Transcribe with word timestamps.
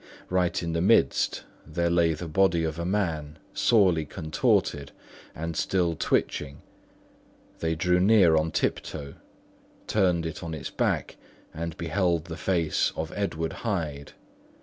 Right 0.31 0.63
in 0.63 0.73
the 0.73 0.81
middle 0.81 1.41
there 1.63 1.91
lay 1.91 2.13
the 2.15 2.27
body 2.27 2.63
of 2.63 2.79
a 2.79 2.85
man 2.85 3.37
sorely 3.53 4.03
contorted 4.03 4.91
and 5.35 5.55
still 5.55 5.95
twitching. 5.95 6.63
They 7.59 7.75
drew 7.75 7.99
near 7.99 8.35
on 8.35 8.49
tiptoe, 8.49 9.13
turned 9.85 10.25
it 10.25 10.41
on 10.41 10.55
its 10.55 10.71
back 10.71 11.17
and 11.53 11.77
beheld 11.77 12.25
the 12.25 12.35
face 12.35 12.91
of 12.95 13.13
Edward 13.15 13.53
Hyde. 13.61 14.13